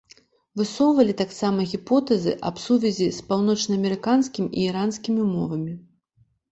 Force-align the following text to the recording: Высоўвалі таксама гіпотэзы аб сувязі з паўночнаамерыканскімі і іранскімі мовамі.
Высоўвалі 0.61 1.13
таксама 1.21 1.67
гіпотэзы 1.75 2.33
аб 2.51 2.55
сувязі 2.65 3.07
з 3.19 3.29
паўночнаамерыканскімі 3.31 4.49
і 4.57 4.69
іранскімі 4.73 5.33
мовамі. 5.37 5.73